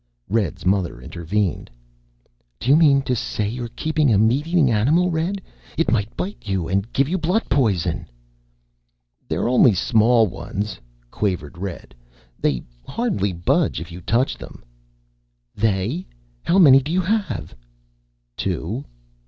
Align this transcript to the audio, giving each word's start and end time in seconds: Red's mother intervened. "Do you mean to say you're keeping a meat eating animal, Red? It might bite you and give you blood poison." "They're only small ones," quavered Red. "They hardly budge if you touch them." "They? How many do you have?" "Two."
Red's 0.29 0.65
mother 0.65 0.99
intervened. 0.99 1.69
"Do 2.59 2.71
you 2.71 2.75
mean 2.75 3.03
to 3.03 3.15
say 3.15 3.47
you're 3.47 3.67
keeping 3.67 4.11
a 4.11 4.17
meat 4.17 4.47
eating 4.47 4.71
animal, 4.71 5.11
Red? 5.11 5.43
It 5.77 5.91
might 5.91 6.17
bite 6.17 6.41
you 6.47 6.67
and 6.67 6.91
give 6.91 7.07
you 7.07 7.19
blood 7.19 7.47
poison." 7.51 8.07
"They're 9.27 9.47
only 9.47 9.75
small 9.75 10.25
ones," 10.25 10.79
quavered 11.11 11.55
Red. 11.55 11.93
"They 12.39 12.63
hardly 12.87 13.31
budge 13.31 13.79
if 13.79 13.91
you 13.91 14.01
touch 14.01 14.39
them." 14.39 14.63
"They? 15.53 16.07
How 16.41 16.57
many 16.57 16.81
do 16.81 16.91
you 16.91 17.01
have?" 17.01 17.53
"Two." 18.35 18.85